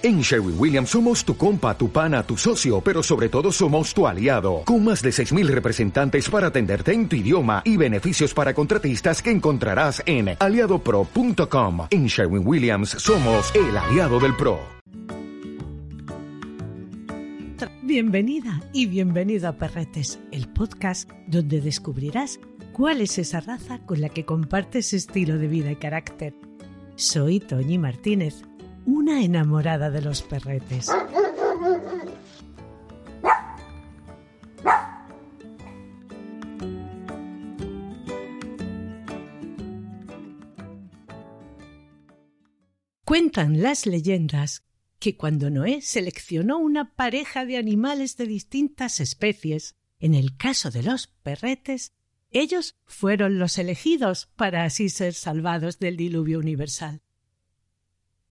[0.00, 4.06] En Sherwin Williams somos tu compa, tu pana, tu socio, pero sobre todo somos tu
[4.06, 9.20] aliado, con más de 6.000 representantes para atenderte en tu idioma y beneficios para contratistas
[9.20, 11.88] que encontrarás en aliadopro.com.
[11.90, 14.60] En Sherwin Williams somos el aliado del PRO.
[17.82, 22.38] Bienvenida y bienvenido a Perretes, el podcast donde descubrirás
[22.72, 26.34] cuál es esa raza con la que compartes estilo de vida y carácter.
[26.94, 28.44] Soy Toñi Martínez
[28.88, 30.90] una enamorada de los perretes.
[43.04, 44.64] Cuentan las leyendas
[44.98, 50.82] que cuando Noé seleccionó una pareja de animales de distintas especies, en el caso de
[50.82, 51.92] los perretes,
[52.30, 57.02] ellos fueron los elegidos para así ser salvados del diluvio universal.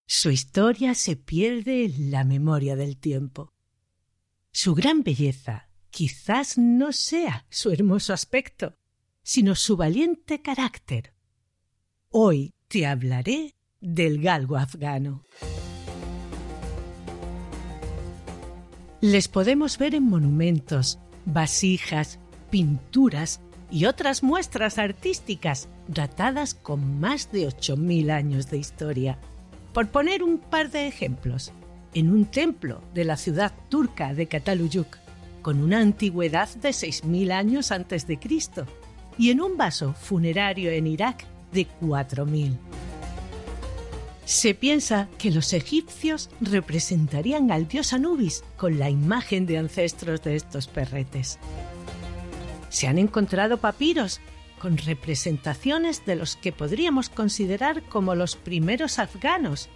[0.10, 3.54] Su historia se pierde en la memoria del tiempo.
[4.54, 8.78] Su gran belleza quizás no sea su hermoso aspecto,
[9.22, 11.14] sino su valiente carácter.
[12.10, 15.26] Hoy te hablaré del galgo afgano.
[19.02, 22.18] Les podemos ver en monumentos, vasijas,
[22.50, 29.20] pinturas y otras muestras artísticas datadas con más de ocho mil años de historia.
[29.78, 31.52] Por poner un par de ejemplos,
[31.94, 34.98] en un templo de la ciudad turca de Cataluyuk,
[35.44, 38.66] con una antigüedad de 6.000 años antes de Cristo,
[39.20, 42.58] y en un vaso funerario en Irak de 4.000.
[44.26, 50.38] Se piensa que los egipcios representarían al dios Anubis con la imagen de ancestros de
[50.38, 51.38] estos perretes.
[52.70, 54.22] Se han encontrado papiros
[54.60, 59.70] con representaciones de los que podríamos considerar como los primeros afganos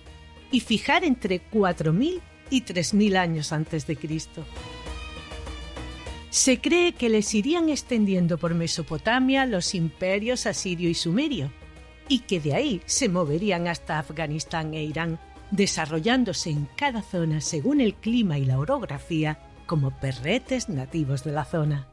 [0.52, 4.46] y fijar entre 4.000 y 3.000 años antes de Cristo.
[6.30, 11.52] Se cree que les irían extendiendo por Mesopotamia los imperios asirio y sumerio,
[12.08, 15.20] y que de ahí se moverían hasta Afganistán e Irán,
[15.52, 21.46] desarrollándose en cada zona según el clima y la orografía como perretes nativos de la
[21.46, 21.91] zona.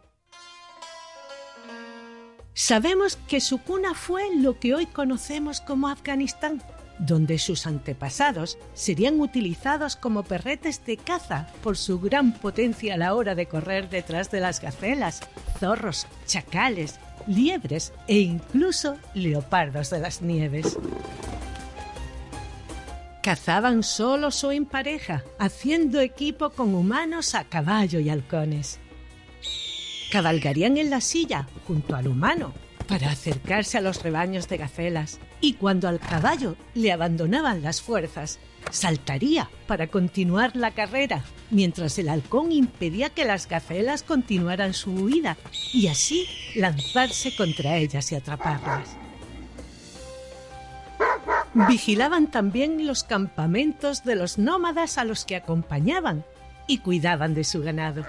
[2.58, 6.60] Sabemos que su cuna fue lo que hoy conocemos como Afganistán,
[6.98, 13.14] donde sus antepasados serían utilizados como perretes de caza por su gran potencia a la
[13.14, 15.20] hora de correr detrás de las gacelas,
[15.60, 16.98] zorros, chacales,
[17.28, 20.76] liebres e incluso leopardos de las nieves.
[23.22, 28.80] Cazaban solos o en pareja, haciendo equipo con humanos a caballo y halcones
[30.10, 32.52] cabalgarían en la silla junto al humano
[32.86, 38.38] para acercarse a los rebaños de gacelas y cuando al caballo le abandonaban las fuerzas,
[38.70, 45.36] saltaría para continuar la carrera, mientras el halcón impedía que las gacelas continuaran su huida
[45.72, 46.26] y así
[46.56, 48.96] lanzarse contra ellas y atraparlas.
[51.69, 56.25] Vigilaban también los campamentos de los nómadas a los que acompañaban
[56.66, 58.04] y cuidaban de su ganado.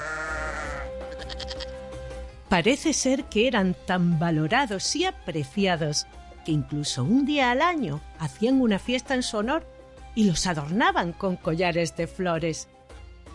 [2.49, 6.07] Parece ser que eran tan valorados y apreciados
[6.43, 9.65] que incluso un día al año hacían una fiesta en su honor
[10.15, 12.67] y los adornaban con collares de flores,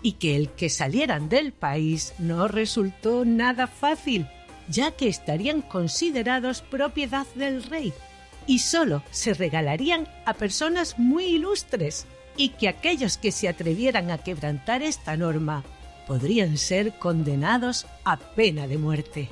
[0.03, 4.29] y que el que salieran del país no resultó nada fácil,
[4.69, 7.95] ya que estarían considerados propiedad del rey
[8.47, 14.19] y solo se regalarían a personas muy ilustres, y que aquellos que se atrevieran a
[14.19, 15.63] quebrantar esta norma
[16.07, 19.29] podrían ser condenados a pena de muerte.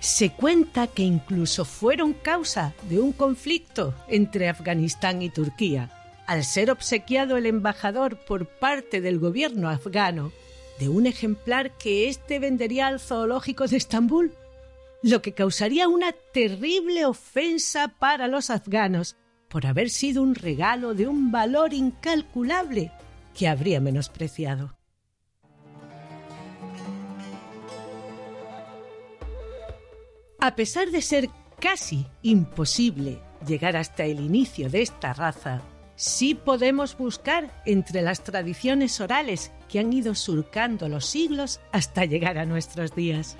[0.00, 5.90] Se cuenta que incluso fueron causa de un conflicto entre Afganistán y Turquía,
[6.26, 10.32] al ser obsequiado el embajador por parte del gobierno afgano
[10.78, 14.32] de un ejemplar que éste vendería al zoológico de Estambul,
[15.02, 19.16] lo que causaría una terrible ofensa para los afganos
[19.48, 22.92] por haber sido un regalo de un valor incalculable
[23.34, 24.76] que habría menospreciado.
[30.42, 31.28] A pesar de ser
[31.60, 35.60] casi imposible llegar hasta el inicio de esta raza,
[35.96, 42.38] sí podemos buscar entre las tradiciones orales que han ido surcando los siglos hasta llegar
[42.38, 43.36] a nuestros días.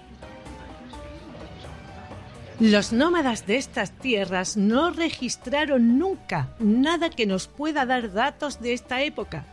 [2.60, 8.74] Los nómadas de estas tierras no registraron nunca nada que nos pueda dar datos de
[8.74, 9.46] esta época,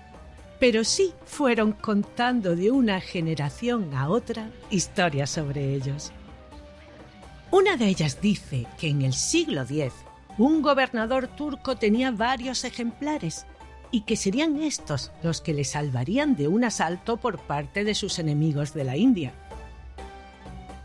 [0.59, 6.12] pero sí fueron contando de una generación a otra historias sobre ellos.
[7.51, 9.94] Una de ellas dice que en el siglo X
[10.38, 13.45] un gobernador turco tenía varios ejemplares
[13.89, 18.19] y que serían estos los que le salvarían de un asalto por parte de sus
[18.19, 19.33] enemigos de la India.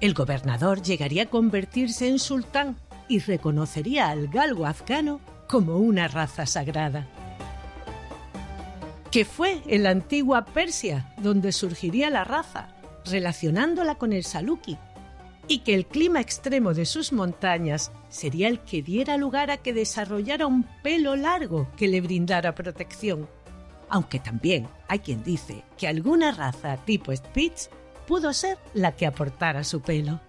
[0.00, 2.76] El gobernador llegaría a convertirse en sultán
[3.08, 7.06] y reconocería al galgo afgano como una raza sagrada.
[9.12, 12.68] Que fue en la antigua Persia donde surgiría la raza,
[13.04, 14.78] relacionándola con el saluki,
[15.48, 19.74] y que el clima extremo de sus montañas sería el que diera lugar a que
[19.74, 23.28] desarrollara un pelo largo que le brindara protección.
[23.90, 27.68] Aunque también hay quien dice que alguna raza tipo Spitz
[28.06, 30.20] pudo ser la que aportara su pelo.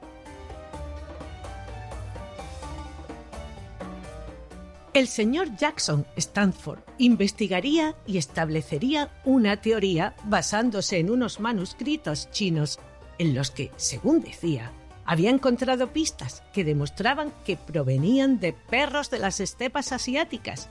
[4.94, 12.80] El señor Jackson Stanford investigaría y establecería una teoría basándose en unos manuscritos chinos
[13.18, 14.72] en los que, según decía,
[15.04, 20.69] había encontrado pistas que demostraban que provenían de perros de las estepas asiáticas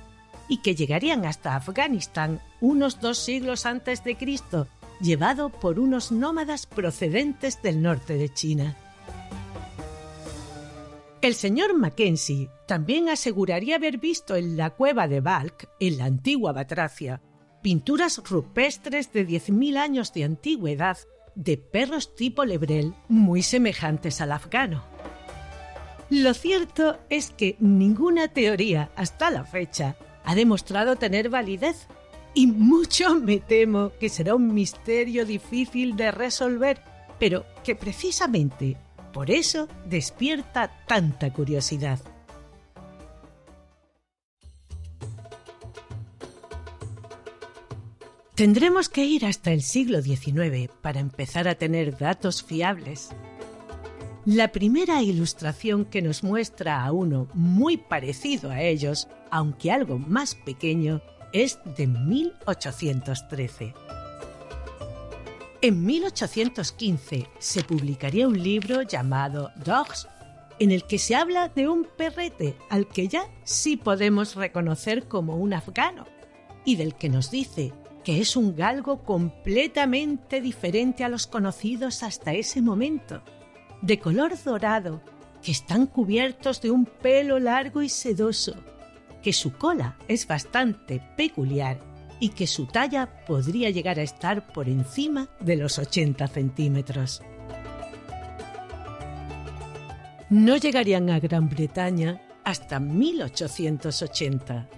[0.49, 4.69] y que llegarían hasta Afganistán unos dos siglos antes de Cristo,
[5.01, 8.77] llevado por unos nómadas procedentes del norte de China.
[11.23, 16.53] El señor Mackenzie también aseguraría haber visto en la cueva de Balk, en la antigua
[16.53, 17.23] Batracia,
[17.63, 20.99] pinturas rupestres de 10.000 años de antigüedad
[21.37, 24.83] de perros tipo lebrel muy semejantes al afgano.
[26.11, 29.95] Lo cierto es que ninguna teoría hasta la fecha
[30.25, 31.87] ha demostrado tener validez
[32.35, 36.83] y mucho me temo que será un misterio difícil de resolver,
[37.21, 38.77] pero que precisamente
[39.13, 42.01] por eso despierta tanta curiosidad.
[48.35, 53.11] Tendremos que ir hasta el siglo XIX para empezar a tener datos fiables.
[54.25, 60.35] La primera ilustración que nos muestra a uno muy parecido a ellos, aunque algo más
[60.35, 63.75] pequeño, es de 1813.
[65.65, 70.09] En 1815 se publicaría un libro llamado Dogs,
[70.59, 75.37] en el que se habla de un perrete al que ya sí podemos reconocer como
[75.37, 76.05] un afgano,
[76.65, 77.73] y del que nos dice
[78.03, 83.23] que es un galgo completamente diferente a los conocidos hasta ese momento,
[83.83, 85.01] de color dorado,
[85.45, 88.57] que están cubiertos de un pelo largo y sedoso,
[89.23, 91.92] que su cola es bastante peculiar
[92.23, 97.21] y que su talla podría llegar a estar por encima de los 80 centímetros.
[100.31, 104.69] No llegarían a Gran Bretaña hasta 1880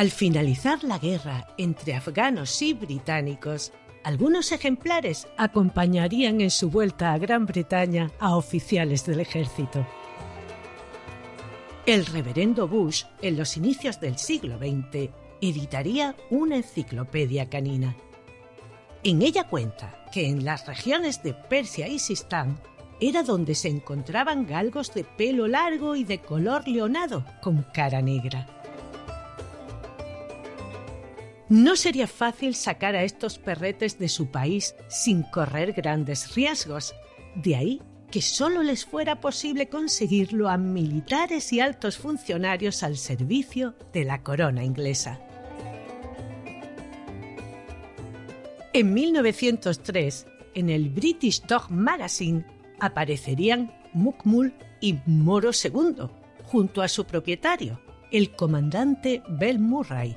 [0.00, 3.70] al finalizar la guerra entre afganos y británicos,
[4.02, 9.86] algunos ejemplares acompañarían en su vuelta a Gran Bretaña a oficiales del ejército.
[11.84, 15.10] El reverendo Bush, en los inicios del siglo XX,
[15.40, 17.96] editaría una enciclopedia canina.
[19.02, 22.60] En ella cuenta que en las regiones de Persia y Sistán
[23.00, 28.46] era donde se encontraban galgos de pelo largo y de color leonado con cara negra.
[31.48, 36.94] No sería fácil sacar a estos perretes de su país sin correr grandes riesgos.
[37.34, 43.74] De ahí que solo les fuera posible conseguirlo a militares y altos funcionarios al servicio
[43.92, 45.20] de la corona inglesa.
[48.72, 52.46] En 1903, en el British Dog Magazine,
[52.78, 56.06] aparecerían Mukmul y Moro II,
[56.44, 57.80] junto a su propietario,
[58.12, 60.16] el comandante Bell Murray,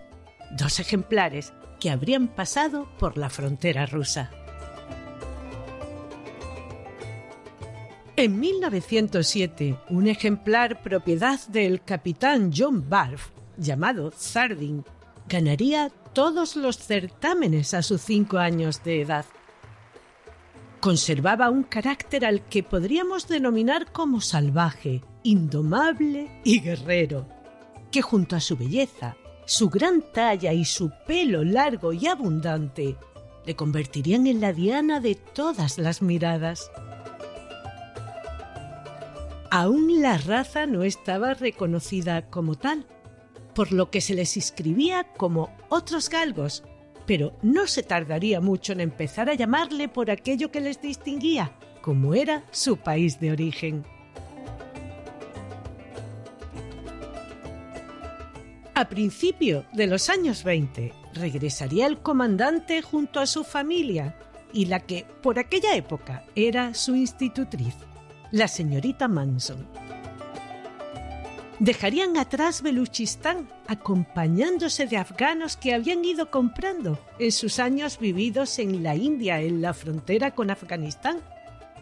[0.51, 4.29] dos ejemplares que habrían pasado por la frontera rusa.
[8.15, 14.85] En 1907, un ejemplar propiedad del capitán John Barf, llamado Zardin,
[15.27, 19.25] ganaría todos los certámenes a sus cinco años de edad.
[20.79, 27.27] Conservaba un carácter al que podríamos denominar como salvaje, indomable y guerrero,
[27.91, 29.15] que junto a su belleza,
[29.45, 32.97] su gran talla y su pelo largo y abundante
[33.45, 36.71] le convertirían en la diana de todas las miradas.
[39.51, 42.87] Aún la raza no estaba reconocida como tal,
[43.53, 46.63] por lo que se les inscribía como otros galgos,
[47.05, 52.13] pero no se tardaría mucho en empezar a llamarle por aquello que les distinguía, como
[52.13, 53.85] era su país de origen.
[58.75, 64.15] A principio de los años 20 regresaría el comandante junto a su familia
[64.51, 67.75] y la que por aquella época era su institutriz,
[68.31, 69.67] la señorita Manson.
[71.59, 78.83] Dejarían atrás Beluchistán acompañándose de afganos que habían ido comprando en sus años vividos en
[78.83, 81.21] la India, en la frontera con Afganistán,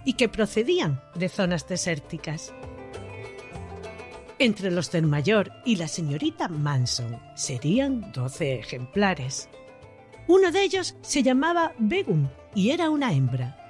[0.03, 2.53] y que procedían de zonas desérticas.
[4.39, 9.47] Entre los del mayor y la señorita Manson serían 12 ejemplares.
[10.27, 13.60] Uno de ellos se llamaba Begum y era una hembra.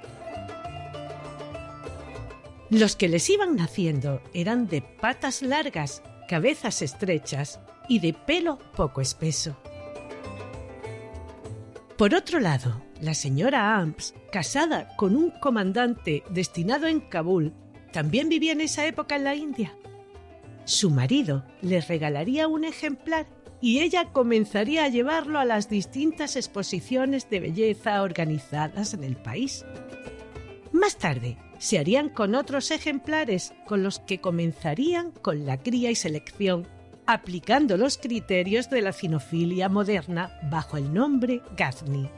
[2.72, 9.02] Los que les iban naciendo eran de patas largas, cabezas estrechas y de pelo poco
[9.02, 9.58] espeso.
[11.98, 17.52] Por otro lado, la señora Amps, casada con un comandante destinado en Kabul,
[17.92, 19.76] también vivía en esa época en la India.
[20.64, 23.26] Su marido le regalaría un ejemplar
[23.60, 29.62] y ella comenzaría a llevarlo a las distintas exposiciones de belleza organizadas en el país.
[30.72, 35.94] Más tarde, se harían con otros ejemplares con los que comenzarían con la cría y
[35.94, 36.66] selección,
[37.06, 42.10] aplicando los criterios de la cinofilia moderna bajo el nombre Gazni.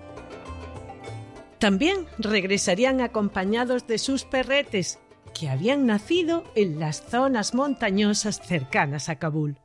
[1.59, 4.99] También regresarían acompañados de sus perretes,
[5.35, 9.59] que habían nacido en las zonas montañosas cercanas a Kabul.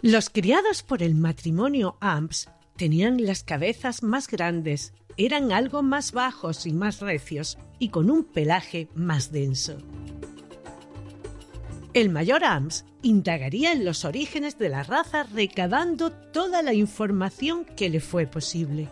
[0.00, 6.66] Los criados por el matrimonio Amps tenían las cabezas más grandes, eran algo más bajos
[6.66, 9.78] y más recios y con un pelaje más denso.
[11.92, 17.88] El mayor Amps indagaría en los orígenes de la raza recabando toda la información que
[17.88, 18.88] le fue posible.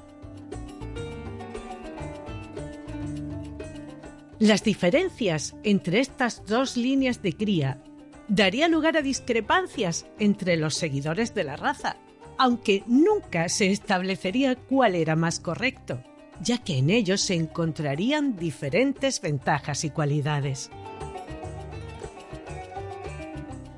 [4.39, 7.83] Las diferencias entre estas dos líneas de cría
[8.29, 11.97] daría lugar a discrepancias entre los seguidores de la raza,
[12.43, 16.03] aunque nunca se establecería cuál era más correcto,
[16.41, 20.69] ya que en ellos se encontrarían diferentes ventajas y cualidades.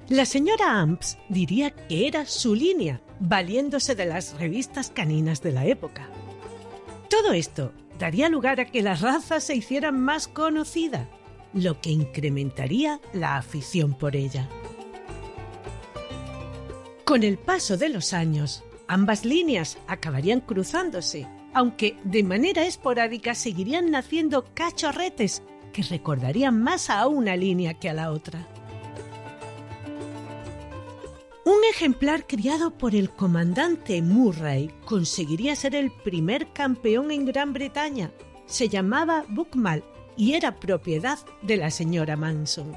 [0.09, 5.67] La señora Amps diría que era su línea, valiéndose de las revistas caninas de la
[5.67, 6.09] época.
[7.11, 11.07] Todo esto daría lugar a que la raza se hiciera más conocida,
[11.53, 14.49] lo que incrementaría la afición por ella.
[17.15, 23.93] Con el paso de los años, ambas líneas acabarían cruzándose, aunque de manera esporádica seguirían
[23.93, 28.49] naciendo cachorretes que recordarían más a una línea que a la otra.
[31.45, 38.11] Un ejemplar criado por el comandante Murray conseguiría ser el primer campeón en Gran Bretaña.
[38.47, 39.85] Se llamaba Buckmal
[40.17, 42.73] y era propiedad de la señora Manson.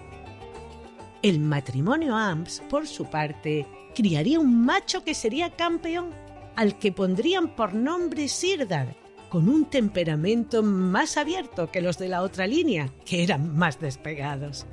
[1.24, 3.65] El matrimonio Amps, por su parte,
[3.97, 6.11] criaría un macho que sería campeón,
[6.55, 8.95] al que pondrían por nombre Sirdar,
[9.29, 14.67] con un temperamento más abierto que los de la otra línea, que eran más despegados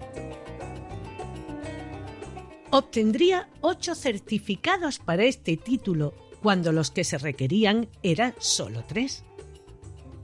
[2.77, 6.13] obtendría ocho certificados para este título,
[6.43, 9.23] cuando los que se requerían eran solo tres.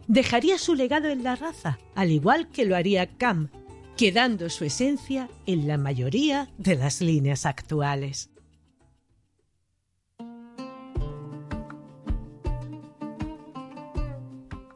[0.08, 3.50] Dejaría su legado en la raza, al igual que lo haría Cam,
[3.96, 8.29] quedando su esencia en la mayoría de las líneas actuales.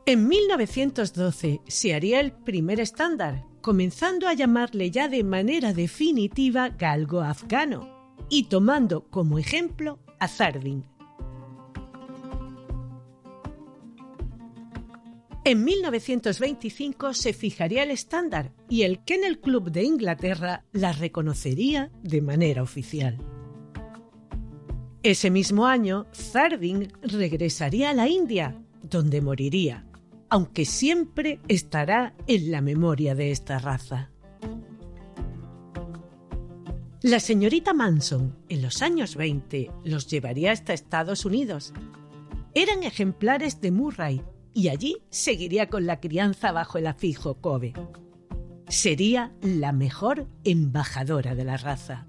[0.07, 7.23] En 1912 se haría el primer estándar, comenzando a llamarle ya de manera definitiva galgo
[7.23, 7.89] afgano
[8.29, 10.85] y tomando como ejemplo a Zardin.
[15.47, 22.21] En 1925 se fijaría el estándar y el Kennel Club de Inglaterra la reconocería de
[22.21, 23.17] manera oficial.
[25.03, 29.87] Ese mismo año, Zardin regresaría a la India, donde moriría
[30.35, 34.11] aunque siempre estará en la memoria de esta raza.
[37.03, 41.73] La señorita Manson, en los años 20, los llevaría hasta Estados Unidos.
[42.53, 44.23] Eran ejemplares de Murray
[44.53, 47.73] y allí seguiría con la crianza bajo el afijo Kobe.
[48.67, 52.09] Sería la mejor embajadora de la raza.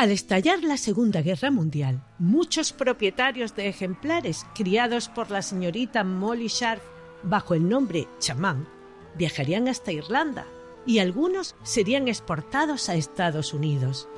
[0.00, 6.46] Al estallar la Segunda Guerra Mundial, muchos propietarios de ejemplares criados por la señorita Molly
[6.46, 6.80] Sharp
[7.22, 8.66] bajo el nombre chamán
[9.18, 10.46] viajarían hasta Irlanda
[10.86, 14.08] y algunos serían exportados a Estados Unidos.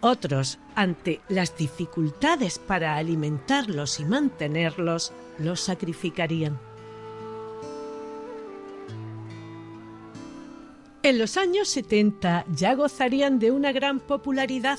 [0.00, 6.58] Otros, ante las dificultades para alimentarlos y mantenerlos, los sacrificarían.
[11.04, 14.78] En los años 70 ya gozarían de una gran popularidad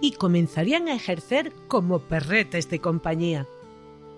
[0.00, 3.48] y comenzarían a ejercer como perretes de compañía.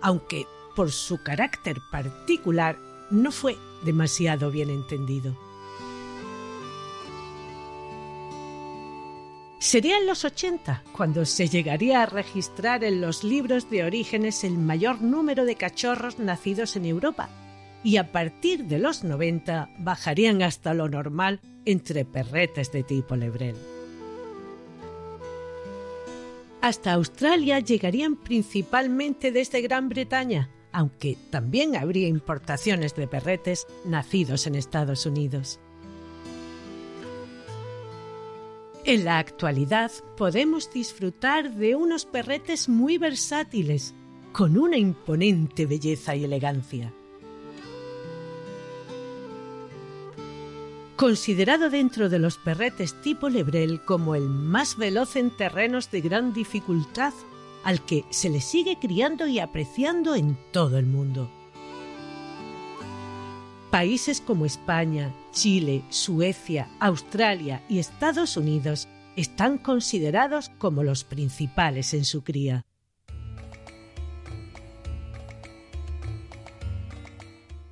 [0.02, 2.76] aunque por su carácter particular
[3.10, 5.36] no fue demasiado bien entendido.
[9.58, 14.58] Sería en los 80 cuando se llegaría a registrar en los libros de orígenes el
[14.58, 17.30] mayor número de cachorros nacidos en Europa,
[17.84, 23.56] y a partir de los 90 bajarían hasta lo normal entre perretes de tipo lebrel.
[26.60, 34.54] Hasta Australia llegarían principalmente desde Gran Bretaña, aunque también habría importaciones de perretes nacidos en
[34.54, 35.60] Estados Unidos.
[38.84, 43.94] En la actualidad podemos disfrutar de unos perretes muy versátiles,
[44.32, 46.92] con una imponente belleza y elegancia.
[50.98, 56.32] Considerado dentro de los perretes tipo Lebrel como el más veloz en terrenos de gran
[56.32, 57.12] dificultad,
[57.62, 61.30] al que se le sigue criando y apreciando en todo el mundo.
[63.70, 72.04] Países como España, Chile, Suecia, Australia y Estados Unidos están considerados como los principales en
[72.04, 72.64] su cría.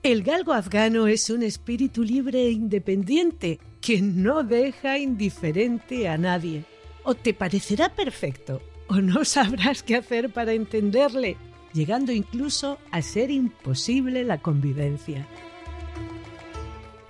[0.07, 6.65] El galgo afgano es un espíritu libre e independiente que no deja indiferente a nadie.
[7.03, 11.37] O te parecerá perfecto o no sabrás qué hacer para entenderle,
[11.73, 15.27] llegando incluso a ser imposible la convivencia.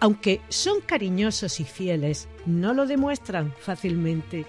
[0.01, 4.47] Aunque son cariñosos y fieles, no lo demuestran fácilmente.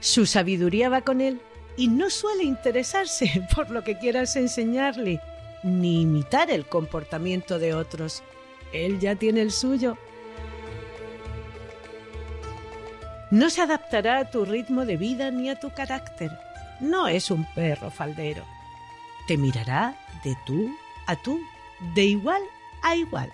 [0.00, 1.42] Su sabiduría va con él
[1.76, 5.20] y no suele interesarse por lo que quieras enseñarle,
[5.62, 8.22] ni imitar el comportamiento de otros.
[8.72, 9.96] Él ya tiene el suyo.
[13.30, 16.30] No se adaptará a tu ritmo de vida ni a tu carácter.
[16.80, 18.44] No es un perro faldero.
[19.26, 20.70] Te mirará de tú
[21.06, 21.40] a tú
[21.94, 22.42] de igual
[22.82, 23.32] a igual.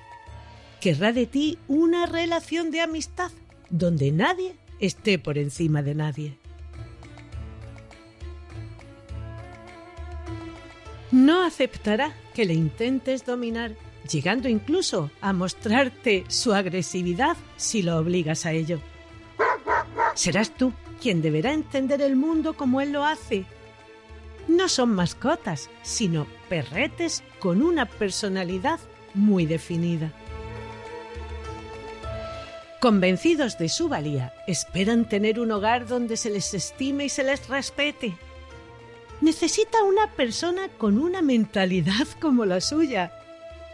[0.81, 3.31] Querrá de ti una relación de amistad
[3.71, 6.42] donde nadie esté por encima de nadie.
[11.23, 13.73] No aceptará que le intentes dominar,
[14.11, 18.81] llegando incluso a mostrarte su agresividad si lo obligas a ello.
[20.15, 23.47] Serás tú quien deberá entender el mundo como él lo hace
[24.49, 28.81] no son mascotas, sino perretes con una personalidad
[29.15, 30.13] muy definida.
[32.81, 37.49] Convencidos de su valía, esperan tener un hogar donde se les estime y se les
[37.49, 38.17] respete.
[39.23, 43.13] Necesita una persona con una mentalidad como la suya,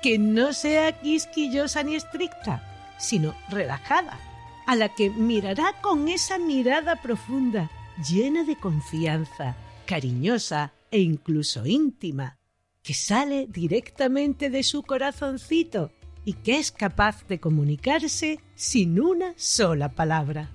[0.03, 2.63] que no sea quisquillosa ni estricta,
[2.99, 4.21] sino relajada,
[4.67, 7.71] a la que mirará con esa mirada profunda,
[8.07, 9.57] llena de confianza,
[9.87, 12.37] cariñosa e incluso íntima,
[12.83, 15.91] que sale directamente de su corazoncito
[16.27, 20.51] y que es capaz de comunicarse sin una sola palabra.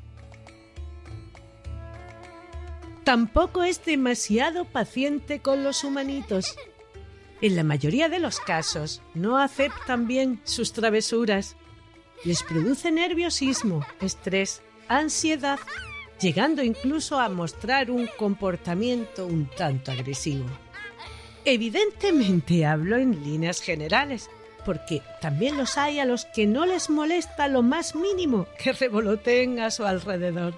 [3.03, 6.55] Tampoco es demasiado paciente con los humanitos.
[7.41, 11.57] En la mayoría de los casos no aceptan bien sus travesuras.
[12.23, 15.59] Les produce nerviosismo, estrés, ansiedad
[16.23, 20.45] llegando incluso a mostrar un comportamiento un tanto agresivo.
[21.43, 24.29] Evidentemente hablo en líneas generales,
[24.65, 29.59] porque también los hay a los que no les molesta lo más mínimo que revoloteen
[29.59, 30.55] a su alrededor.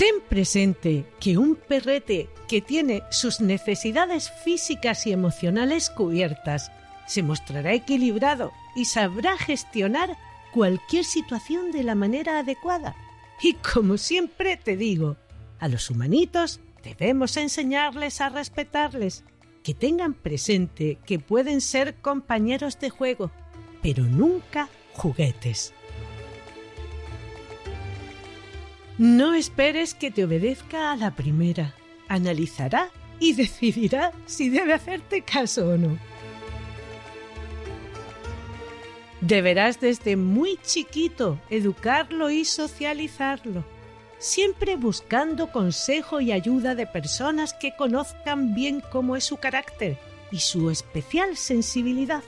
[0.00, 6.72] Ten presente que un perrete que tiene sus necesidades físicas y emocionales cubiertas
[7.06, 10.16] se mostrará equilibrado y sabrá gestionar
[10.54, 12.96] cualquier situación de la manera adecuada
[13.42, 15.18] y como siempre te digo,
[15.58, 19.22] a los humanitos debemos enseñarles a respetarles,
[19.62, 23.30] que tengan presente que pueden ser compañeros de juego,
[23.82, 25.74] pero nunca juguetes.
[29.00, 31.74] No esperes que te obedezca a la primera.
[32.06, 35.98] Analizará y decidirá si debe hacerte caso o no.
[39.22, 43.64] Deberás desde muy chiquito educarlo y socializarlo,
[44.18, 49.96] siempre buscando consejo y ayuda de personas que conozcan bien cómo es su carácter
[50.30, 52.22] y su especial sensibilidad,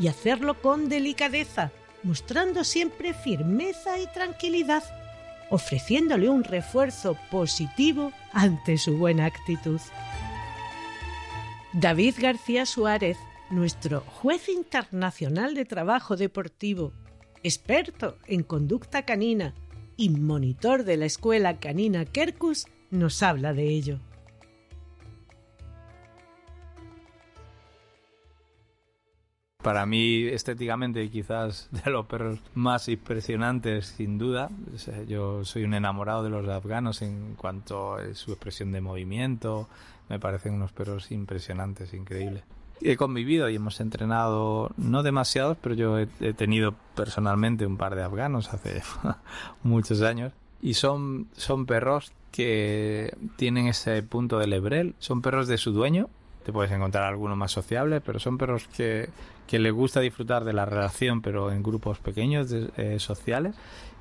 [0.00, 1.70] y hacerlo con delicadeza,
[2.02, 4.82] mostrando siempre firmeza y tranquilidad,
[5.50, 9.80] ofreciéndole un refuerzo positivo ante su buena actitud.
[11.72, 13.18] David García Suárez
[13.50, 16.92] nuestro juez internacional de trabajo deportivo,
[17.42, 19.54] experto en conducta canina
[19.96, 24.00] y monitor de la escuela canina Kerkus, nos habla de ello.
[29.62, 34.50] Para mí, estéticamente, quizás de los perros más impresionantes, sin duda.
[35.08, 39.68] Yo soy un enamorado de los afganos en cuanto a su expresión de movimiento.
[40.08, 42.44] Me parecen unos perros impresionantes, increíbles.
[42.80, 48.04] He convivido y hemos entrenado, no demasiados, pero yo he, tenido personalmente un par de
[48.04, 48.82] afganos hace
[49.64, 50.32] muchos años.
[50.62, 54.94] Y son, son perros que tienen ese punto de lebrel.
[55.00, 56.08] Son perros de su dueño,
[56.48, 59.10] te puedes encontrar algunos más sociables, pero son perros que,
[59.46, 63.54] que les gusta disfrutar de la relación, pero en grupos pequeños eh, sociales.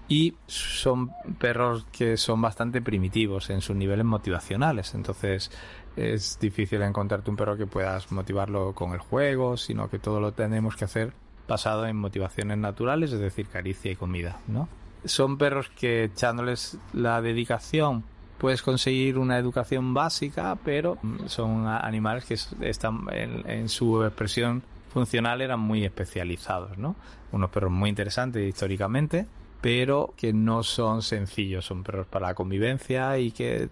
[0.07, 4.95] Y son perros que son bastante primitivos en sus niveles motivacionales.
[4.95, 5.51] Entonces
[5.97, 10.31] es difícil encontrarte un perro que puedas motivarlo con el juego, sino que todo lo
[10.31, 11.11] tenemos que hacer
[11.49, 14.69] basado en motivaciones naturales, es decir, caricia y comida, ¿no?
[15.03, 18.05] Son perros que echándoles la dedicación
[18.37, 20.97] puedes conseguir una educación básica, pero
[21.27, 22.35] son animales que
[22.67, 26.95] están en, su expresión funcional eran muy especializados, ¿no?
[27.31, 29.27] Unos perros muy interesantes históricamente,
[29.61, 33.69] pero que no son sencillos, son perros para la convivencia y que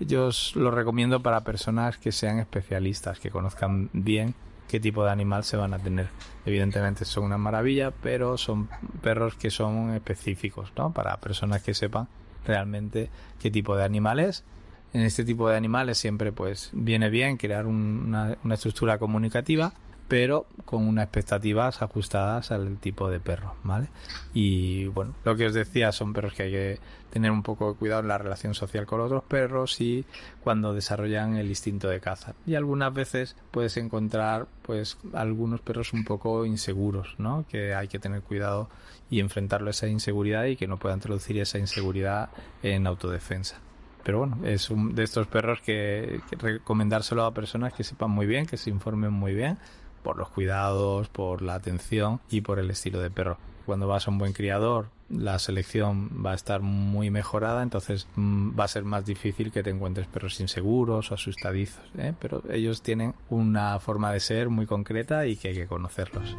[0.00, 4.34] yo los recomiendo para personas que sean especialistas, que conozcan bien
[4.68, 6.08] qué tipo de animal se van a tener.
[6.46, 8.68] Evidentemente son una maravilla, pero son
[9.02, 10.92] perros que son específicos, ¿no?
[10.92, 12.08] Para personas que sepan
[12.46, 14.44] realmente qué tipo de animal es.
[14.92, 19.72] En este tipo de animales siempre pues viene bien crear una, estructura comunicativa
[20.08, 23.88] pero con unas expectativas ajustadas al tipo de perro, ¿vale?
[24.32, 26.78] Y bueno, lo que os decía son perros que hay que
[27.10, 30.04] tener un poco de cuidado en la relación social con otros perros y
[30.42, 32.34] cuando desarrollan el instinto de caza.
[32.44, 37.46] Y algunas veces puedes encontrar pues algunos perros un poco inseguros, ¿no?
[37.48, 38.68] Que hay que tener cuidado
[39.08, 42.30] y enfrentarlo a esa inseguridad y que no puedan introducir esa inseguridad
[42.62, 43.60] en autodefensa.
[44.02, 48.26] Pero bueno, es un de estos perros que, que recomendárselo a personas que sepan muy
[48.26, 49.56] bien, que se informen muy bien
[50.04, 53.38] por los cuidados, por la atención y por el estilo de perro.
[53.66, 58.58] Cuando vas a un buen criador, la selección va a estar muy mejorada, entonces mm,
[58.58, 61.82] va a ser más difícil que te encuentres perros inseguros o asustadizos.
[61.98, 62.12] ¿eh?
[62.20, 66.36] Pero ellos tienen una forma de ser muy concreta y que hay que conocerlos.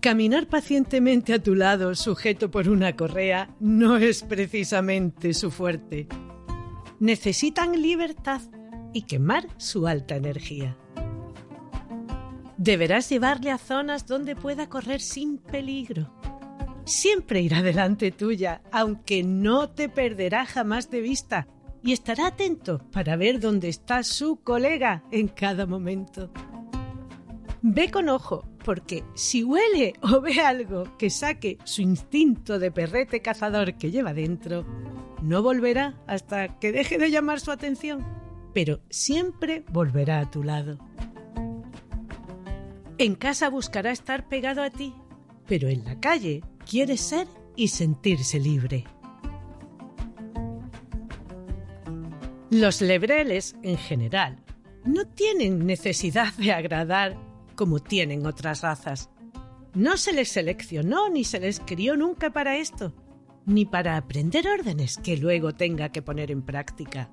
[0.00, 6.06] Caminar pacientemente a tu lado, sujeto por una correa, no es precisamente su fuerte.
[7.00, 8.40] Necesitan libertad
[8.92, 10.76] y quemar su alta energía.
[12.62, 16.12] Deberás llevarle a zonas donde pueda correr sin peligro.
[16.84, 21.48] Siempre irá delante tuya, aunque no te perderá jamás de vista,
[21.82, 26.30] y estará atento para ver dónde está su colega en cada momento.
[27.62, 33.22] Ve con ojo, porque si huele o ve algo que saque su instinto de perrete
[33.22, 34.66] cazador que lleva dentro,
[35.22, 38.06] no volverá hasta que deje de llamar su atención,
[38.52, 40.89] pero siempre volverá a tu lado.
[43.00, 44.94] En casa buscará estar pegado a ti,
[45.46, 48.84] pero en la calle quiere ser y sentirse libre.
[52.50, 54.44] Los lebreles, en general,
[54.84, 57.16] no tienen necesidad de agradar
[57.54, 59.08] como tienen otras razas.
[59.72, 62.92] No se les seleccionó ni se les crió nunca para esto,
[63.46, 67.10] ni para aprender órdenes que luego tenga que poner en práctica.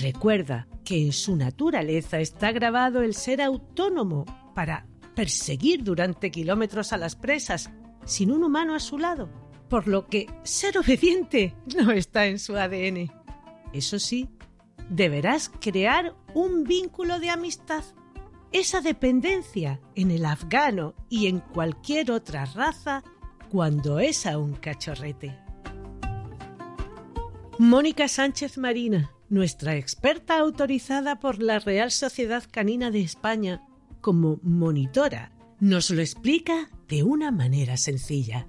[0.00, 4.24] Recuerda que en su naturaleza está grabado el ser autónomo
[4.60, 7.70] para perseguir durante kilómetros a las presas
[8.04, 9.30] sin un humano a su lado,
[9.70, 13.10] por lo que ser obediente no está en su ADN.
[13.72, 14.28] Eso sí,
[14.90, 17.84] deberás crear un vínculo de amistad
[18.52, 23.02] esa dependencia en el afgano y en cualquier otra raza
[23.50, 25.38] cuando es a un cachorrete.
[27.58, 33.62] Mónica Sánchez Marina, nuestra experta autorizada por la Real Sociedad Canina de España
[34.00, 38.46] como monitora, nos lo explica de una manera sencilla.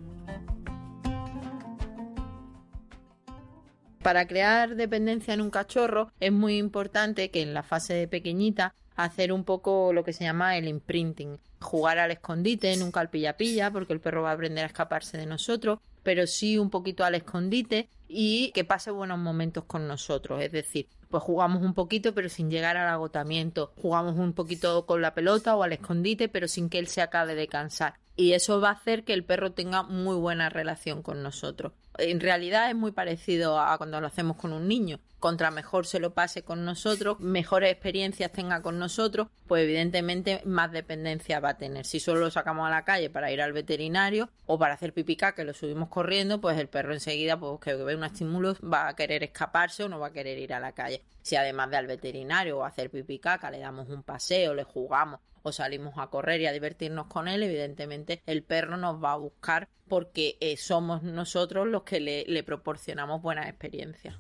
[4.02, 8.74] Para crear dependencia en un cachorro es muy importante que en la fase de pequeñita
[8.96, 11.40] hacer un poco lo que se llama el imprinting.
[11.60, 15.26] Jugar al escondite, nunca al pilla-pilla, porque el perro va a aprender a escaparse de
[15.26, 20.42] nosotros, pero sí un poquito al escondite y que pase buenos momentos con nosotros.
[20.42, 23.72] Es decir, pues jugamos un poquito pero sin llegar al agotamiento.
[23.80, 27.36] Jugamos un poquito con la pelota o al escondite pero sin que él se acabe
[27.36, 28.01] de cansar.
[28.16, 31.74] Y eso va a hacer que el perro tenga muy buena relación con nosotros.
[31.98, 35.00] En realidad es muy parecido a cuando lo hacemos con un niño.
[35.20, 40.72] Contra mejor se lo pase con nosotros, mejores experiencias tenga con nosotros, pues evidentemente más
[40.72, 41.86] dependencia va a tener.
[41.86, 45.36] Si solo lo sacamos a la calle para ir al veterinario o para hacer pipicá
[45.36, 48.96] que lo subimos corriendo, pues el perro enseguida, pues que ve un estímulo, va a
[48.96, 51.04] querer escaparse o no va a querer ir a la calle.
[51.22, 55.52] Si además de al veterinario o hacer pipicaca le damos un paseo, le jugamos o
[55.52, 59.68] salimos a correr y a divertirnos con él, evidentemente el perro nos va a buscar
[59.88, 64.16] porque eh, somos nosotros los que le, le proporcionamos buenas experiencias.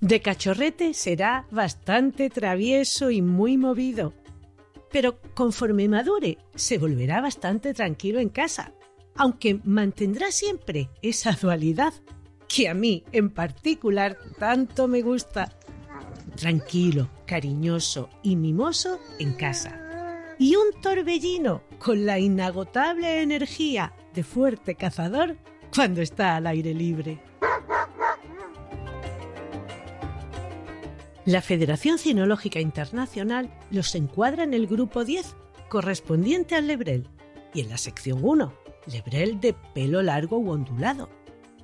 [0.00, 4.12] De cachorrete será bastante travieso y muy movido,
[4.92, 8.72] pero conforme madure se volverá bastante tranquilo en casa,
[9.16, 11.92] aunque mantendrá siempre esa dualidad
[12.46, 15.55] que a mí en particular tanto me gusta
[16.36, 19.80] tranquilo, cariñoso y mimoso en casa.
[20.38, 25.36] Y un torbellino con la inagotable energía de fuerte cazador
[25.74, 27.18] cuando está al aire libre.
[31.24, 35.34] La Federación Cinológica Internacional los encuadra en el grupo 10,
[35.68, 37.08] correspondiente al lebrel,
[37.52, 38.54] y en la sección 1,
[38.86, 41.10] lebrel de pelo largo u ondulado,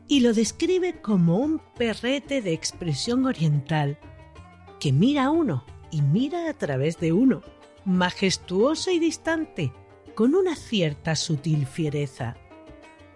[0.09, 3.99] y lo describe como un perrete de expresión oriental
[4.83, 7.43] que mira a uno y mira a través de uno,
[7.85, 9.73] majestuoso y distante,
[10.17, 12.35] con una cierta sutil fiereza,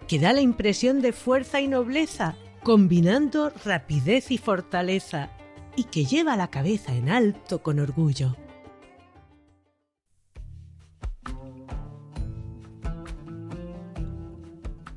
[0.07, 5.31] que da la impresión de fuerza y nobleza, combinando rapidez y fortaleza,
[5.75, 8.37] y que lleva la cabeza en alto con orgullo.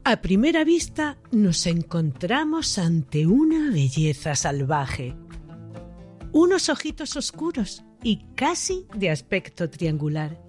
[0.05, 5.17] A primera vista nos encontramos ante una belleza salvaje,
[6.33, 10.41] unos ojitos oscuros y casi de aspecto triangular.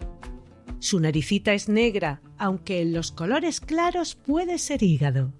[0.79, 5.31] Su naricita es negra, aunque en los colores claros puede ser hígado.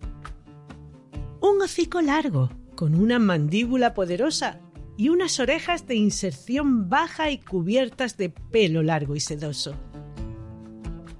[1.41, 4.60] Un hocico largo, con una mandíbula poderosa
[4.97, 9.75] y unas orejas de inserción baja y cubiertas de pelo largo y sedoso.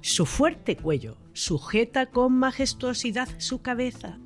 [0.00, 4.18] Su fuerte cuello sujeta con majestuosidad su cabeza.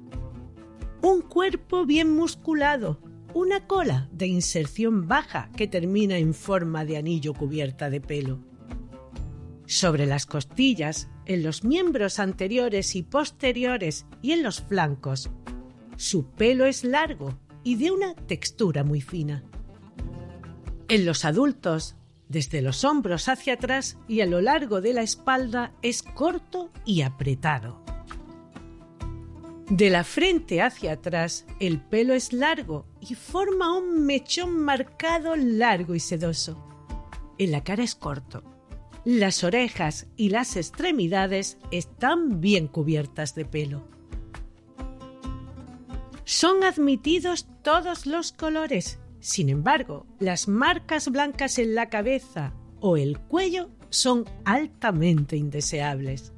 [1.03, 2.99] Un cuerpo bien musculado
[3.35, 8.41] una cola de inserción baja que termina en forma de anillo cubierta de pelo.
[9.67, 15.31] Sobre las costillas, en los miembros anteriores y posteriores y en los flancos,
[15.97, 19.45] su pelo es largo y de una textura muy fina.
[20.89, 21.97] En los adultos,
[22.29, 27.03] desde los hombros hacia atrás y a lo largo de la espalda es corto y
[27.03, 27.86] apretado.
[29.71, 35.97] De la frente hacia atrás, el pelo es largo y forma un mechón marcado largo
[35.97, 36.65] y sedoso.
[37.37, 38.45] En la cara es corto.
[39.05, 43.83] Las orejas y las extremidades están bien cubiertas de pelo.
[46.25, 49.01] Son admitidos todos los colores.
[49.19, 56.33] Sin embargo, las marcas blancas en la cabeza o el cuello son altamente indeseables.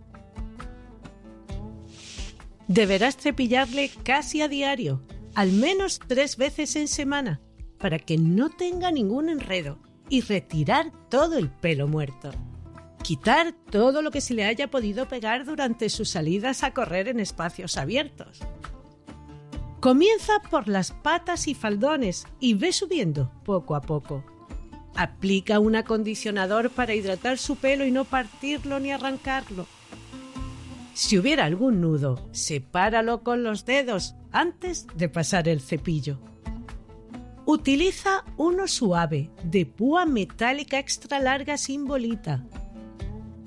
[2.69, 5.03] Deberás cepillarle casi a diario,
[5.35, 7.41] al menos tres veces en semana,
[7.79, 9.79] para que no tenga ningún enredo
[10.11, 12.31] y retirar todo el pelo muerto.
[13.03, 17.21] Quitar todo lo que se le haya podido pegar durante sus salidas a correr en
[17.21, 18.41] espacios abiertos.
[19.81, 24.25] Comienza por las patas y faldones y ve subiendo poco a poco.
[24.95, 29.67] Aplica un acondicionador para hidratar su pelo y no partirlo ni arrancarlo
[30.99, 36.19] si hubiera algún nudo, sepáralo con los dedos antes de pasar el cepillo.
[37.47, 42.45] Utiliza uno suave, de púa metálica extra larga sin bolita.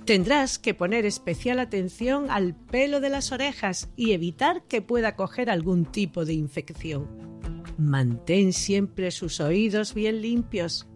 [0.05, 5.49] Tendrás que poner especial atención al pelo de las orejas y evitar que pueda coger
[5.49, 7.09] algún tipo de infección.
[7.77, 10.87] Mantén siempre sus oídos bien limpios.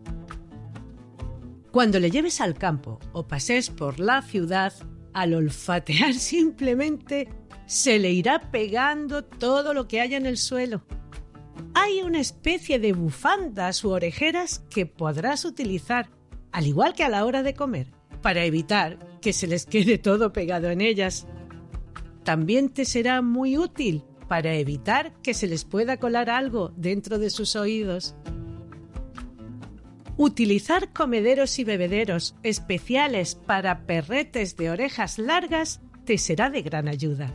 [1.72, 4.72] Cuando le lleves al campo o pases por la ciudad,
[5.16, 7.30] al olfatear simplemente
[7.66, 10.84] se le irá pegando todo lo que haya en el suelo.
[11.74, 16.10] Hay una especie de bufandas u orejeras que podrás utilizar,
[16.52, 20.34] al igual que a la hora de comer, para evitar que se les quede todo
[20.34, 21.26] pegado en ellas.
[22.24, 27.30] También te será muy útil para evitar que se les pueda colar algo dentro de
[27.30, 28.16] sus oídos.
[30.18, 37.34] Utilizar comederos y bebederos especiales para perretes de orejas largas te será de gran ayuda.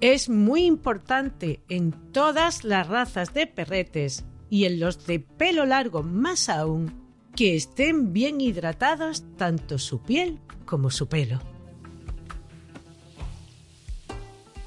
[0.00, 6.02] Es muy importante en todas las razas de perretes y en los de pelo largo
[6.02, 7.00] más aún
[7.36, 11.40] que estén bien hidratados tanto su piel como su pelo.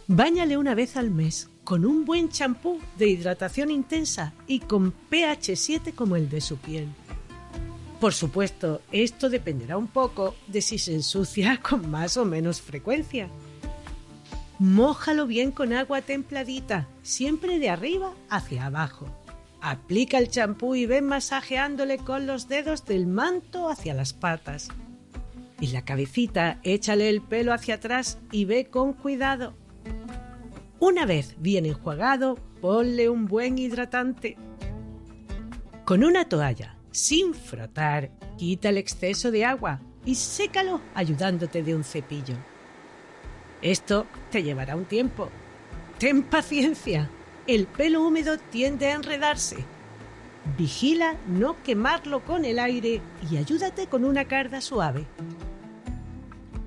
[0.08, 5.56] Báñale una vez al mes con un buen champú de hidratación intensa y con pH
[5.56, 6.88] 7 como el de su piel.
[8.00, 13.28] Por supuesto, esto dependerá un poco de si se ensucia con más o menos frecuencia.
[14.60, 19.08] Mójalo bien con agua templadita, siempre de arriba hacia abajo.
[19.60, 24.70] Aplica el champú y ven masajeándole con los dedos del manto hacia las patas.
[25.60, 29.56] En la cabecita échale el pelo hacia atrás y ve con cuidado
[30.80, 34.38] una vez bien enjuagado, ponle un buen hidratante.
[35.86, 41.84] Con una toalla, sin frotar, quita el exceso de agua y sécalo ayudándote de un
[41.84, 42.36] cepillo.
[43.62, 45.30] Esto te llevará un tiempo.
[45.98, 47.10] Ten paciencia.
[47.48, 49.58] El pelo húmedo tiende a enredarse.
[50.58, 55.06] Vigila no quemarlo con el aire y ayúdate con una carda suave.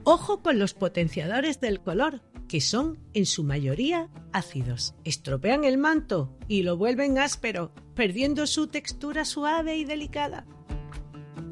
[0.05, 4.95] Ojo con los potenciadores del color, que son en su mayoría ácidos.
[5.05, 10.47] Estropean el manto y lo vuelven áspero, perdiendo su textura suave y delicada.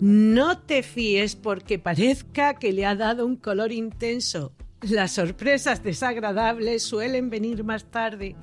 [0.01, 4.53] No te fíes porque parezca que le ha dado un color intenso.
[4.81, 8.37] Las sorpresas desagradables suelen venir más tarde.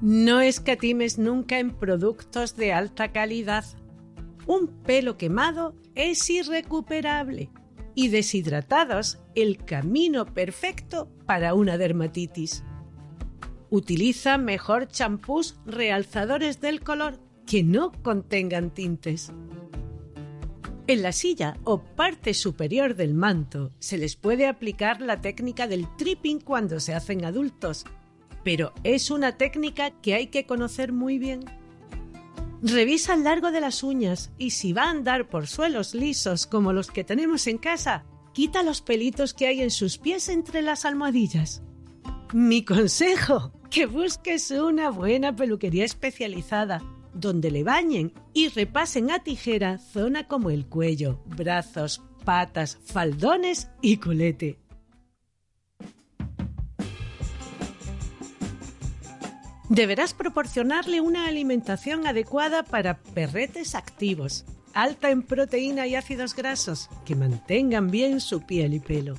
[0.00, 3.64] No escatimes nunca en productos de alta calidad.
[4.46, 7.50] Un pelo quemado es irrecuperable
[7.94, 12.64] y deshidratados el camino perfecto para una dermatitis.
[13.70, 19.32] Utiliza mejor champús realzadores del color que no contengan tintes.
[20.86, 25.86] En la silla o parte superior del manto se les puede aplicar la técnica del
[25.96, 27.84] tripping cuando se hacen adultos,
[28.42, 31.40] pero es una técnica que hay que conocer muy bien.
[32.62, 36.72] Revisa el largo de las uñas y si va a andar por suelos lisos como
[36.72, 40.84] los que tenemos en casa, quita los pelitos que hay en sus pies entre las
[40.84, 41.60] almohadillas.
[42.32, 46.80] Mi consejo, que busques una buena peluquería especializada,
[47.12, 53.96] donde le bañen y repasen a tijera zona como el cuello, brazos, patas, faldones y
[53.96, 54.61] culete.
[59.72, 67.16] Deberás proporcionarle una alimentación adecuada para perretes activos, alta en proteína y ácidos grasos, que
[67.16, 69.14] mantengan bien su piel y pelo.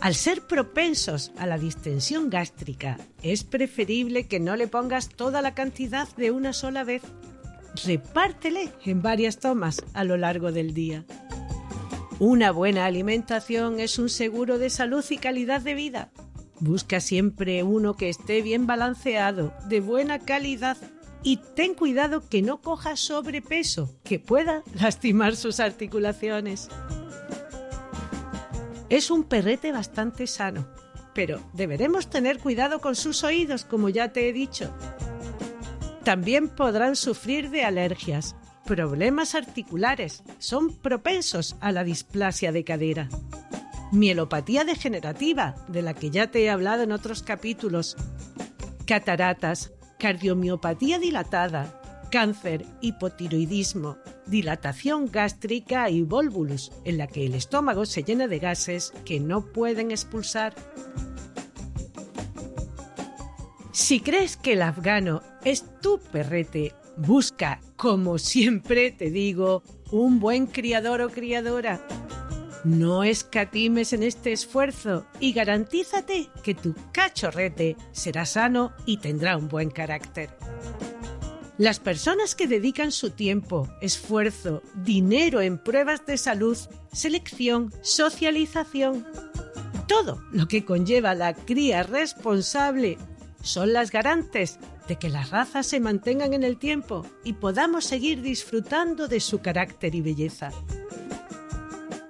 [0.00, 5.54] Al ser propensos a la distensión gástrica, es preferible que no le pongas toda la
[5.54, 7.02] cantidad de una sola vez.
[7.84, 11.04] Repártele en varias tomas a lo largo del día.
[12.18, 16.10] Una buena alimentación es un seguro de salud y calidad de vida
[16.60, 20.76] Busca siempre uno que esté bien balanceado, de buena calidad
[21.22, 26.68] y ten cuidado que no coja sobrepeso, que pueda lastimar sus articulaciones.
[28.90, 30.68] Es un perrete bastante sano,
[31.14, 34.70] pero deberemos tener cuidado con sus oídos, como ya te he dicho.
[36.04, 43.08] También podrán sufrir de alergias, problemas articulares, son propensos a la displasia de cadera
[43.92, 47.96] mielopatía degenerativa, de la que ya te he hablado en otros capítulos,
[48.86, 58.02] cataratas, cardiomiopatía dilatada, cáncer, hipotiroidismo, dilatación gástrica y volvulus, en la que el estómago se
[58.02, 60.54] llena de gases que no pueden expulsar.
[63.72, 70.46] Si crees que el afgano es tu perrete, busca, como siempre te digo, un buen
[70.46, 71.80] criador o criadora
[72.64, 79.48] no escatimes en este esfuerzo y garantízate que tu cachorrete será sano y tendrá un
[79.48, 80.30] buen carácter.
[81.58, 86.56] Las personas que dedican su tiempo, esfuerzo, dinero en pruebas de salud,
[86.90, 89.06] selección, socialización,
[89.86, 92.96] todo lo que conlleva la cría responsable,
[93.42, 98.22] son las garantes de que las razas se mantengan en el tiempo y podamos seguir
[98.22, 100.52] disfrutando de su carácter y belleza.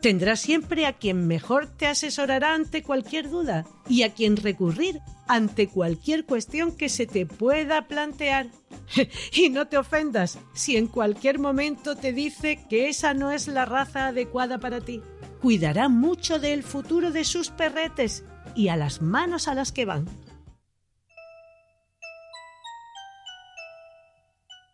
[0.00, 5.68] Tendrás siempre a quien mejor te asesorará ante cualquier duda y a quien recurrir ante
[5.68, 8.48] cualquier cuestión que se te pueda plantear.
[9.32, 13.66] y no te ofendas si en cualquier momento te dice que esa no es la
[13.66, 15.02] raza adecuada para ti.
[15.42, 20.06] Cuidará mucho del futuro de sus perretes y a las manos a las que van.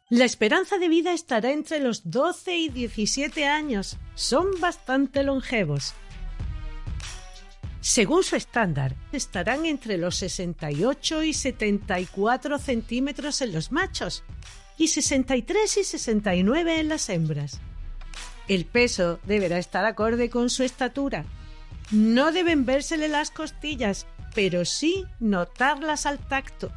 [0.08, 3.96] La esperanza de vida estará entre los 12 y 17 años.
[4.14, 5.94] Son bastante longevos.
[7.80, 14.22] Según su estándar, estarán entre los 68 y 74 centímetros en los machos
[14.78, 17.60] y 63 y 69 en las hembras.
[18.46, 21.24] El peso deberá estar acorde con su estatura.
[21.90, 26.70] No deben vérsele las costillas pero sí notarlas al tacto.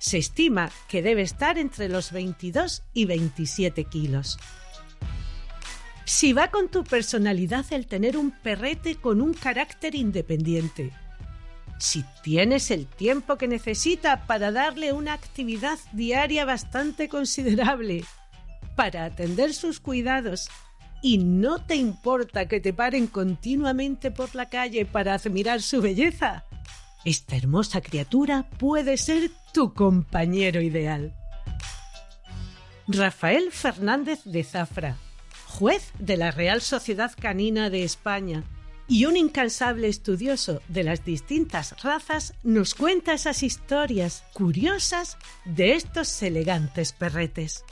[0.00, 4.38] Se estima que debe estar entre los 22 y 27 kilos.
[6.06, 10.90] Si va con tu personalidad el tener un perrete con un carácter independiente,
[11.78, 18.02] si tienes el tiempo que necesita para darle una actividad diaria bastante considerable,
[18.76, 20.48] para atender sus cuidados,
[21.02, 26.46] y no te importa que te paren continuamente por la calle para admirar su belleza,
[27.04, 31.14] esta hermosa criatura puede ser tu compañero ideal.
[32.86, 34.96] Rafael Fernández de Zafra,
[35.46, 38.44] juez de la Real Sociedad Canina de España
[38.88, 46.20] y un incansable estudioso de las distintas razas, nos cuenta esas historias curiosas de estos
[46.22, 47.64] elegantes perretes.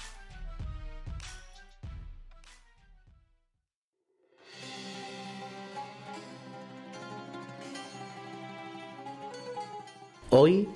[10.30, 10.68] Hoy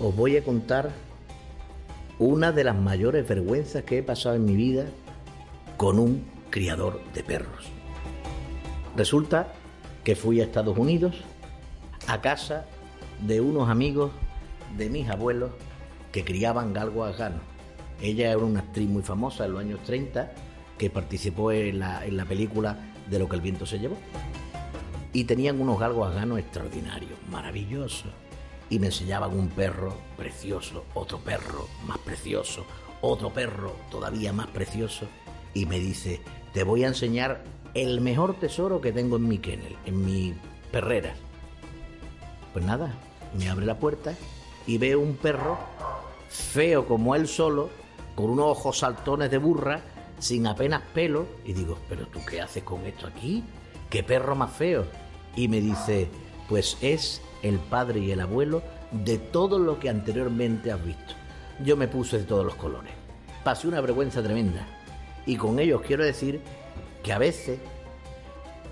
[0.00, 0.90] os voy a contar
[2.18, 4.86] una de las mayores vergüenzas que he pasado en mi vida
[5.76, 7.66] con un criador de perros.
[8.96, 9.52] Resulta
[10.02, 11.14] que fui a Estados Unidos
[12.08, 12.66] a casa
[13.24, 14.10] de unos amigos
[14.76, 15.52] de mis abuelos
[16.10, 17.42] que criaban galgos afganos.
[18.00, 20.32] Ella era una actriz muy famosa en los años 30
[20.78, 22.76] que participó en la, en la película
[23.08, 23.96] De lo que el viento se llevó.
[25.12, 28.10] Y tenían unos galgos afganos extraordinarios, maravillosos
[28.70, 32.64] y me enseñaban un perro precioso, otro perro más precioso,
[33.00, 35.06] otro perro todavía más precioso
[35.54, 36.20] y me dice,
[36.52, 37.44] te voy a enseñar
[37.74, 40.34] el mejor tesoro que tengo en mi kennel, en mi
[40.70, 41.14] perrera.
[42.52, 42.94] Pues nada,
[43.38, 44.14] me abre la puerta
[44.66, 45.58] y veo un perro
[46.28, 47.70] feo como él solo,
[48.14, 49.82] con unos ojos saltones de burra,
[50.18, 53.44] sin apenas pelo, y digo, pero tú qué haces con esto aquí?
[53.90, 54.86] ¿Qué perro más feo?
[55.36, 56.08] Y me dice,
[56.48, 61.14] pues es el padre y el abuelo de todo lo que anteriormente has visto.
[61.64, 62.92] Yo me puse de todos los colores.
[63.44, 64.66] Pasé una vergüenza tremenda.
[65.24, 66.40] Y con ello quiero decir
[67.02, 67.58] que a veces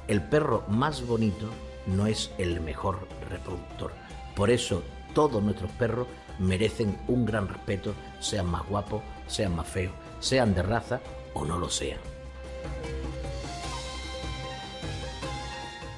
[0.09, 1.49] el perro más bonito
[1.87, 3.93] no es el mejor reproductor.
[4.37, 4.83] Por eso
[5.15, 6.07] todos nuestros perros
[6.39, 11.01] merecen un gran respeto, sean más guapos, sean más feos, sean de raza
[11.35, 11.99] o no lo sean.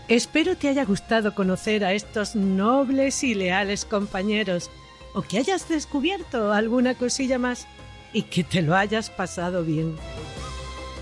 [0.09, 4.71] Espero te haya gustado conocer a estos nobles y leales compañeros,
[5.15, 7.67] o que hayas descubierto alguna cosilla más
[8.13, 9.97] y que te lo hayas pasado bien.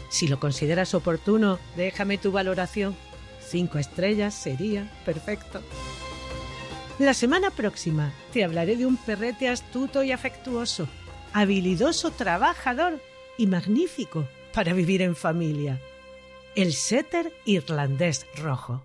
[0.09, 2.97] Si lo consideras oportuno, déjame tu valoración.
[3.47, 5.61] Cinco estrellas sería perfecto.
[6.99, 10.89] La semana próxima te hablaré de un perrete astuto y afectuoso,
[11.35, 13.03] habilidoso trabajador
[13.37, 15.79] y magnífico para vivir en familia.
[16.55, 18.83] El setter irlandés rojo.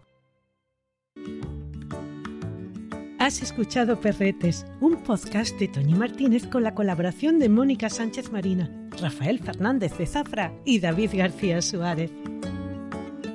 [3.20, 8.72] Has escuchado Perretes, un podcast de Toñi Martínez con la colaboración de Mónica Sánchez Marina,
[9.00, 12.12] Rafael Fernández de Zafra y David García Suárez.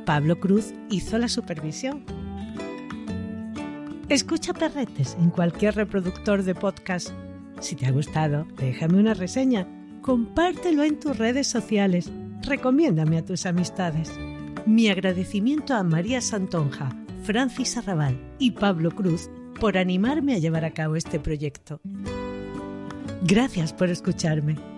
[0.05, 2.03] Pablo Cruz hizo la supervisión.
[4.09, 7.11] Escucha Perretes en cualquier reproductor de podcast.
[7.61, 9.69] Si te ha gustado, déjame una reseña,
[10.01, 12.11] compártelo en tus redes sociales,
[12.43, 14.11] recomiéndame a tus amistades.
[14.67, 20.73] Mi agradecimiento a María Santonja, Francis Arrabal y Pablo Cruz por animarme a llevar a
[20.73, 21.81] cabo este proyecto.
[23.23, 24.74] Gracias por escucharme.